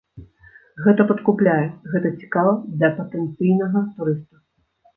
Гэта 0.85 1.01
падкупляе, 1.11 1.67
гэта 1.93 2.13
цікава 2.23 2.55
для 2.75 2.91
патэнцыйнага 2.99 3.87
турыста. 4.01 4.45